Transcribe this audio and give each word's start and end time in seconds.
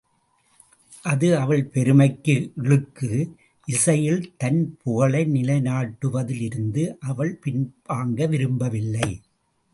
அது 1.03 1.27
அவள் 1.37 1.61
பெருமைக்கு 1.65 2.51
இழுக்கு 2.55 3.09
இசையில் 3.67 4.35
தன் 4.37 4.77
புகழை 4.83 5.23
நிலை 5.25 5.59
நாட்டுவதில் 5.61 6.41
இருந்து 6.41 6.97
அவள் 6.99 7.39
பின்வாங்க 7.45 8.27
விரும்பவில்லை. 8.27 9.09